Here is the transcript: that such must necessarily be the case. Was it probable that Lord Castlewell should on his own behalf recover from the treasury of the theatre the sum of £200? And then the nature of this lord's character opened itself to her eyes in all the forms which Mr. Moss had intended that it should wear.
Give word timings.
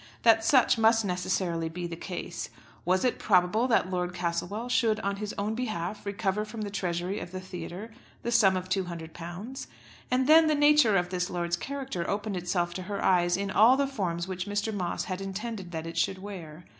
that 0.23 0.43
such 0.43 0.79
must 0.79 1.05
necessarily 1.05 1.69
be 1.69 1.85
the 1.85 1.95
case. 1.95 2.49
Was 2.85 3.05
it 3.05 3.19
probable 3.19 3.67
that 3.67 3.91
Lord 3.91 4.15
Castlewell 4.15 4.67
should 4.67 4.99
on 5.01 5.17
his 5.17 5.31
own 5.37 5.53
behalf 5.53 6.07
recover 6.07 6.43
from 6.43 6.61
the 6.61 6.71
treasury 6.71 7.19
of 7.19 7.31
the 7.31 7.39
theatre 7.39 7.91
the 8.23 8.31
sum 8.31 8.57
of 8.57 8.67
£200? 8.67 9.67
And 10.09 10.25
then 10.25 10.47
the 10.47 10.55
nature 10.55 10.97
of 10.97 11.09
this 11.09 11.29
lord's 11.29 11.55
character 11.55 12.09
opened 12.09 12.35
itself 12.35 12.73
to 12.73 12.81
her 12.81 13.05
eyes 13.05 13.37
in 13.37 13.51
all 13.51 13.77
the 13.77 13.85
forms 13.85 14.27
which 14.27 14.47
Mr. 14.47 14.73
Moss 14.73 15.03
had 15.03 15.21
intended 15.21 15.69
that 15.69 15.85
it 15.85 15.99
should 15.99 16.17
wear. 16.17 16.65